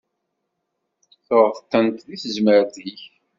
[1.25, 3.01] Tuɣeḍ-tent deg tezmert-ik.